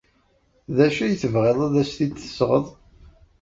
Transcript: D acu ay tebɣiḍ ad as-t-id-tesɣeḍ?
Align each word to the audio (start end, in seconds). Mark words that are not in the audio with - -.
D 0.75 0.77
acu 0.85 1.01
ay 1.01 1.13
tebɣiḍ 1.21 1.59
ad 1.65 1.75
as-t-id-tesɣeḍ? 1.81 2.65